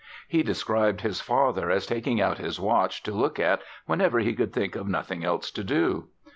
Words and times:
He 0.27 0.41
described 0.41 1.01
his 1.01 1.21
father 1.21 1.69
as 1.69 1.85
taking 1.85 2.19
out 2.19 2.39
his 2.39 2.59
watch 2.59 3.03
to 3.03 3.11
look 3.11 3.37
at 3.39 3.61
whenever 3.85 4.17
he 4.17 4.33
could 4.33 4.51
think 4.51 4.75
of 4.75 4.87
nothing 4.87 5.23
else 5.23 5.51
to 5.51 5.63
do. 5.63 6.07